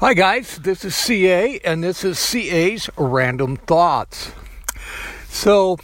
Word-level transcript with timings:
Hi, 0.00 0.14
guys. 0.14 0.56
This 0.56 0.82
is 0.82 0.96
CA, 0.96 1.60
and 1.62 1.84
this 1.84 2.04
is 2.04 2.18
CA's 2.18 2.88
Random 2.96 3.58
Thoughts. 3.58 4.32
So, 5.28 5.76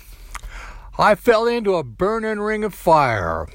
I 0.97 1.15
fell 1.15 1.47
into 1.47 1.75
a 1.75 1.85
burning 1.85 2.41
ring 2.41 2.65
of 2.65 2.73
fire. 2.73 3.47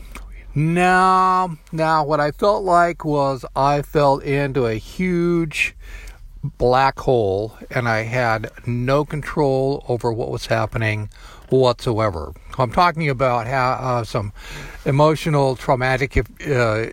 Now, 0.53 1.57
now, 1.71 2.05
what 2.05 2.19
I 2.19 2.29
felt 2.29 2.63
like 2.63 3.03
was 3.03 3.43
I 3.55 3.81
fell 3.81 4.19
into 4.19 4.67
a 4.67 4.75
huge 4.75 5.75
black 6.43 6.99
hole, 6.99 7.57
and 7.69 7.87
I 7.87 8.03
had 8.03 8.51
no 8.65 9.05
control 9.05 9.85
over 9.87 10.11
what 10.11 10.29
was 10.29 10.47
happening 10.47 11.09
whatsoever. 11.49 12.33
I'm 12.57 12.71
talking 12.71 13.09
about 13.09 13.47
how, 13.47 13.71
uh, 13.71 14.03
some 14.03 14.33
emotional, 14.85 15.55
traumatic 15.55 16.17
uh, 16.17 16.23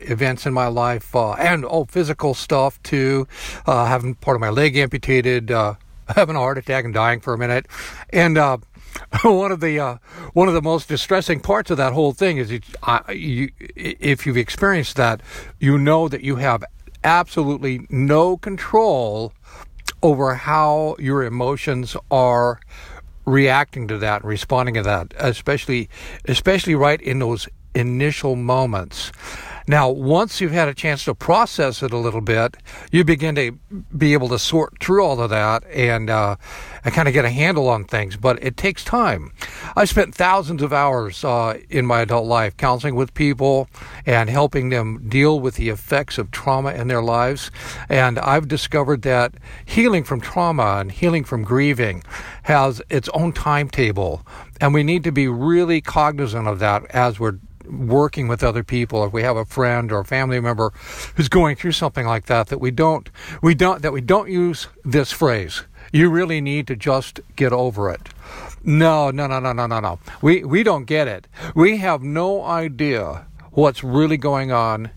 events 0.02 0.46
in 0.46 0.52
my 0.52 0.66
life, 0.66 1.14
uh, 1.14 1.32
and 1.32 1.64
oh, 1.64 1.84
physical 1.84 2.34
stuff 2.34 2.82
too. 2.82 3.26
Uh, 3.66 3.86
having 3.86 4.14
part 4.16 4.34
of 4.34 4.40
my 4.40 4.50
leg 4.50 4.76
amputated, 4.76 5.50
uh, 5.50 5.75
having 6.08 6.36
a 6.36 6.40
heart 6.40 6.58
attack 6.58 6.84
and 6.84 6.92
dying 6.92 7.20
for 7.20 7.32
a 7.34 7.39
minute, 7.39 7.67
and 8.11 8.36
uh, 8.36 8.58
one 9.22 9.53
of 9.53 9.61
the 9.61 9.98
one 10.32 10.48
of 10.48 10.54
the 10.54 10.62
most 10.62 10.89
distressing 10.89 11.40
parts 11.40 11.70
of 11.70 11.76
that 11.76 11.92
whole 11.92 12.12
thing 12.12 12.39
is 12.39 12.50
you, 12.50 12.61
you, 13.08 13.50
if 13.76 14.26
you've 14.26 14.36
experienced 14.36 14.96
that, 14.96 15.20
you 15.58 15.78
know 15.78 16.08
that 16.08 16.22
you 16.22 16.36
have 16.36 16.64
absolutely 17.04 17.86
no 17.90 18.36
control 18.36 19.32
over 20.02 20.34
how 20.34 20.96
your 20.98 21.25
emotions 21.25 21.96
are 22.11 22.61
reacting 23.25 23.89
to 23.89 23.98
that 23.98 24.22
and 24.22 24.29
responding 24.29 24.75
to 24.75 24.82
that, 24.82 25.12
especially 25.18 25.89
especially 26.26 26.75
right 26.75 27.00
in 27.00 27.18
those 27.18 27.48
initial 27.75 28.36
moments. 28.36 29.12
Now, 29.68 29.90
once 29.90 30.40
you've 30.40 30.53
had 30.53 30.68
a 30.68 30.72
chance 30.72 31.04
to 31.04 31.14
process 31.14 31.82
it 31.82 31.93
a 31.93 31.99
little 31.99 32.22
bit, 32.22 32.56
you 32.91 33.05
begin 33.05 33.34
to 33.34 33.53
be 33.95 34.14
able 34.14 34.28
to 34.31 34.39
sort 34.39 34.81
through 34.81 35.05
all 35.05 35.20
of 35.20 35.28
that 35.28 35.62
and 35.67 36.09
uh, 36.09 36.36
and 36.84 36.95
kind 36.95 37.06
of 37.06 37.12
get 37.12 37.27
a 37.27 37.31
handle 37.31 37.69
on 37.69 37.84
things. 37.84 38.17
But 38.17 38.42
it 38.42 38.57
takes 38.57 38.83
time. 38.83 39.31
I 39.77 39.84
spent 39.84 40.15
thousands 40.15 40.62
of 40.62 40.73
hours 40.73 41.23
uh, 41.23 41.59
in 41.69 41.84
my 41.84 42.01
adult 42.01 42.27
life 42.27 42.57
counseling 42.57 42.95
with 42.95 43.12
people 43.12 43.69
and 44.07 44.31
helping 44.31 44.70
them 44.70 45.07
deal 45.07 45.39
with 45.39 45.57
the 45.57 45.69
effects 45.69 46.17
of 46.17 46.31
trauma 46.31 46.73
in 46.73 46.89
their 46.89 47.03
lives. 47.03 47.51
And 47.91 48.19
I've 48.20 48.48
discovered 48.48 49.03
that 49.03 49.35
healing 49.67 50.03
from 50.03 50.23
trauma 50.23 50.79
and 50.79 50.91
healing 50.91 51.25
from 51.25 51.45
grieving 51.45 52.05
has 52.45 52.81
its 52.89 53.11
own 53.11 53.33
timetable. 53.33 54.27
And 54.62 54.73
we 54.73 54.83
need 54.83 55.05
to 55.05 55.12
be 55.12 55.29
really 55.29 55.83
cognizant 55.83 56.48
of 56.48 56.59
that 56.61 56.87
as 56.87 57.20
we're 57.20 57.39
working 57.70 58.28
with 58.28 58.42
other 58.42 58.64
people, 58.64 59.05
if 59.05 59.12
we 59.12 59.22
have 59.22 59.36
a 59.36 59.44
friend 59.44 59.92
or 59.92 60.00
a 60.00 60.05
family 60.05 60.41
member 60.41 60.72
who's 61.16 61.28
going 61.28 61.56
through 61.56 61.72
something 61.72 62.06
like 62.06 62.27
that, 62.27 62.48
that 62.48 62.58
we 62.58 62.70
don't, 62.70 63.11
we 63.42 63.55
don't, 63.55 63.83
that 63.83 63.92
we 63.92 64.00
don't 64.00 64.30
use 64.30 64.69
this 64.84 65.12
phrase. 65.12 65.62
You 65.92 66.11
really 66.11 66.41
need 66.41 66.66
to 66.66 66.77
just 66.77 67.20
get 67.36 67.52
over 67.52 67.91
it. 67.91 68.08
No, 68.62 69.11
no, 69.11 69.27
no, 69.27 69.41
no, 69.41 69.52
no, 69.52 69.66
no, 69.66 69.80
no. 69.80 69.98
We, 70.20 70.44
we 70.44 70.62
don't 70.62 70.84
get 70.84 71.08
it. 71.08 71.27
We 71.55 71.78
have 71.78 72.02
no 72.02 72.42
idea 72.44 73.27
what's 73.52 73.83
really 73.83 74.16
going 74.16 74.52
on 74.52 74.91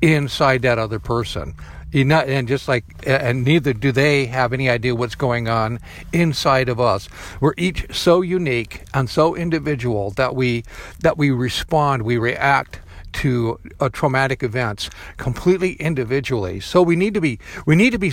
inside 0.00 0.62
that 0.62 0.78
other 0.78 0.98
person 0.98 1.54
and 1.92 2.48
just 2.48 2.68
like 2.68 2.84
and 3.06 3.44
neither 3.44 3.72
do 3.72 3.92
they 3.92 4.26
have 4.26 4.52
any 4.52 4.68
idea 4.68 4.94
what's 4.94 5.14
going 5.14 5.48
on 5.48 5.78
inside 6.12 6.68
of 6.68 6.80
us. 6.80 7.08
We're 7.40 7.54
each 7.56 7.94
so 7.94 8.20
unique 8.22 8.84
and 8.94 9.08
so 9.08 9.34
individual 9.34 10.10
that 10.12 10.34
we 10.34 10.64
that 11.00 11.16
we 11.16 11.30
respond 11.30 12.02
we 12.02 12.18
react 12.18 12.80
to 13.14 13.58
uh, 13.80 13.88
traumatic 13.88 14.42
events 14.42 14.90
completely 15.16 15.72
individually. 15.74 16.60
So 16.60 16.82
we 16.82 16.96
need 16.96 17.14
to 17.14 17.20
be 17.20 17.38
we 17.66 17.74
need 17.74 17.90
to 17.90 17.98
be 17.98 18.12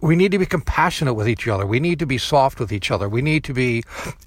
we 0.00 0.14
need 0.14 0.32
to 0.32 0.38
be 0.38 0.46
compassionate 0.46 1.14
with 1.14 1.28
each 1.28 1.48
other. 1.48 1.66
We 1.66 1.80
need 1.80 1.98
to 1.98 2.06
be 2.06 2.18
soft 2.18 2.60
with 2.60 2.72
each 2.72 2.90
other. 2.90 3.08
We 3.08 3.22
need 3.22 3.44
to 3.44 3.54
be 3.54 3.82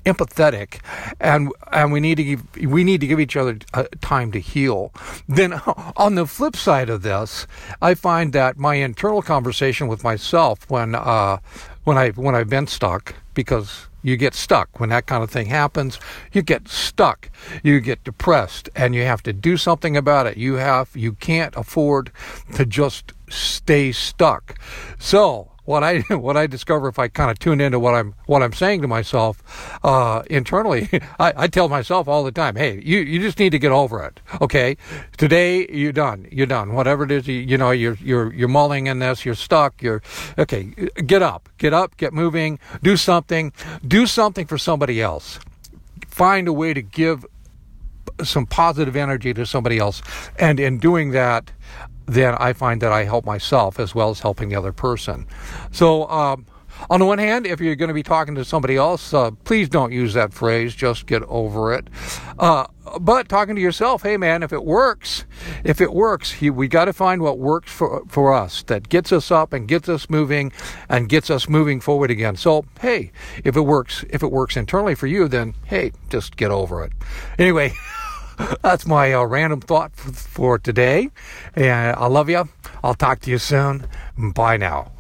empathetic, 0.06 0.82
and 1.20 1.52
and 1.72 1.92
we 1.92 2.00
need 2.00 2.16
to 2.16 2.24
give 2.24 2.56
we 2.58 2.84
need 2.84 3.02
to 3.02 3.08
give 3.08 3.20
each 3.20 3.38
other 3.38 3.58
uh, 3.74 3.86
time 4.02 4.32
to 4.34 4.40
heal. 4.40 4.92
Then, 5.28 5.54
on 5.96 6.16
the 6.16 6.26
flip 6.26 6.56
side 6.56 6.90
of 6.90 7.04
this, 7.04 7.48
I 7.82 7.94
find 7.94 8.34
that 8.34 8.58
my 8.58 8.76
internal 8.76 9.22
conversation 9.22 9.88
with 9.88 10.04
myself 10.04 10.70
when 10.70 10.96
uh, 10.96 11.38
when 11.84 11.98
I 11.98 12.10
when 12.12 12.36
I've 12.36 12.50
been 12.50 12.68
stuck 12.68 13.16
because 13.34 13.88
you 14.04 14.18
get 14.18 14.34
stuck 14.34 14.80
when 14.80 14.90
that 14.90 15.06
kind 15.06 15.24
of 15.24 15.30
thing 15.30 15.46
happens 15.46 16.00
you 16.32 16.42
get 16.42 16.68
stuck 16.68 17.30
you 17.62 17.80
get 17.80 18.04
depressed 18.04 18.68
and 18.76 18.96
you 18.96 19.04
have 19.04 19.22
to 19.22 19.32
do 19.32 19.58
something 19.58 19.96
about 19.96 20.26
it 20.26 20.38
you 20.38 20.56
have 20.56 20.90
you 20.96 21.14
can't 21.14 21.56
afford 21.56 22.12
to 22.56 22.66
just 22.66 23.14
stay 23.30 23.92
stuck 23.92 24.60
so 24.98 25.51
what 25.66 25.84
I 25.84 26.00
what 26.10 26.38
I 26.38 26.48
discover 26.48 26.88
if 26.88 27.00
I 27.00 27.08
kind 27.08 27.32
of 27.32 27.40
tune 27.40 27.62
into 27.62 27.80
what 27.80 27.94
I'm 27.94 28.16
what 28.26 28.44
I'm 28.44 28.54
saying 28.54 28.82
to 28.82 28.88
myself 28.88 29.44
uh, 29.84 30.24
internally, 30.30 30.90
I, 31.20 31.34
I, 31.38 31.48
tell 31.48 31.70
myself 31.70 32.08
all 32.08 32.24
the 32.24 32.32
time, 32.32 32.56
"Hey, 32.56 32.82
you, 32.84 33.00
you 33.00 33.20
just 33.20 33.40
need 33.40 33.52
to 33.52 33.60
get 33.60 33.72
over 33.72 34.04
it. 34.04 34.20
Okay, 34.42 34.78
today 35.18 35.68
you're 35.72 35.92
done. 35.92 36.28
You're 36.32 36.48
done. 36.48 36.74
Whatever 36.74 37.04
it 37.04 37.12
is, 37.12 37.28
you, 37.28 37.36
you 37.36 37.58
know, 37.58 37.72
you're 37.72 37.98
you're 38.02 38.34
you're 38.34 38.48
mulling 38.48 38.88
in 38.88 39.00
this. 39.00 39.26
You're 39.26 39.36
stuck. 39.36 39.82
You're 39.82 40.02
okay. 40.38 40.64
Get 41.06 41.22
up. 41.22 41.50
Get 41.58 41.74
up. 41.74 41.98
Get 41.98 42.14
moving. 42.14 42.60
Do 42.82 42.98
something. 42.98 43.54
Do 43.88 44.06
something 44.06 44.48
for 44.48 44.58
somebody 44.58 45.02
else. 45.02 45.40
Find 46.08 46.48
a 46.48 46.54
way 46.54 46.74
to 46.74 46.82
give 46.82 47.26
some 48.24 48.46
positive 48.46 48.96
energy 48.96 49.34
to 49.34 49.46
somebody 49.46 49.78
else, 49.78 50.02
and 50.38 50.60
in 50.60 50.78
doing 50.78 51.12
that." 51.12 51.52
then 52.08 52.36
I 52.36 52.52
find 52.52 52.82
that 52.82 52.92
I 52.92 53.06
help 53.06 53.26
myself 53.26 53.80
as 53.80 53.96
well 53.96 54.10
as 54.10 54.20
helping 54.20 54.50
the 54.50 54.56
other 54.56 54.74
person. 54.74 55.28
So, 55.72 56.10
um, 56.10 56.46
on 56.90 57.00
the 57.00 57.06
one 57.06 57.20
hand, 57.20 57.46
if 57.46 57.60
you're 57.60 57.76
going 57.76 57.90
to 57.90 57.94
be 57.94 58.04
talking 58.04 58.36
to 58.36 58.46
somebody 58.46 58.76
else, 58.76 59.14
uh, 59.14 59.32
please 59.44 59.70
don't 59.70 59.92
use 59.92 60.14
that 60.14 60.34
phrase. 60.34 60.74
Just 60.74 61.06
get 61.06 61.22
over 61.24 61.74
it. 61.74 61.88
Uh, 62.40 62.66
but 63.00 63.30
talking 63.30 63.56
to 63.56 63.62
yourself, 63.62 64.02
hey 64.02 64.18
man, 64.18 64.42
if 64.42 64.52
it 64.52 64.64
works, 64.64 65.26
if 65.64 65.80
it 65.80 65.94
works, 65.94 66.42
we 66.42 66.68
got 66.68 66.86
to 66.86 66.94
find 66.94 67.22
what 67.22 67.38
works 67.38 67.72
for 67.72 68.04
for 68.08 68.34
us 68.34 68.64
that 68.64 68.90
gets 68.90 69.12
us 69.12 69.32
up 69.32 69.54
and 69.54 69.68
gets 69.68 69.88
us 69.88 70.10
moving 70.10 70.52
and 70.90 71.08
gets 71.08 71.30
us 71.30 71.48
moving 71.48 71.80
forward 71.80 72.10
again. 72.10 72.36
So 72.36 72.66
hey, 72.80 73.12
if 73.44 73.56
it 73.56 73.62
works, 73.62 74.04
if 74.10 74.24
it 74.24 74.32
works 74.32 74.58
internally 74.58 74.96
for 74.96 75.08
you, 75.08 75.28
then 75.28 75.54
hey, 75.66 75.92
just 76.10 76.36
get 76.36 76.52
over 76.52 76.84
it. 76.84 76.92
Anyway. 77.38 77.74
that's 78.62 78.86
my 78.86 79.14
uh, 79.14 79.24
random 79.24 79.62
thought 79.62 79.96
for, 79.96 80.12
for 80.12 80.60
today. 80.60 81.10
And 81.56 81.96
I 81.96 82.08
love 82.08 82.30
you. 82.30 82.50
I'll 82.84 82.96
talk 82.96 83.20
to 83.22 83.30
you 83.30 83.38
soon. 83.38 83.88
Bye 84.18 84.58
now. 84.58 84.92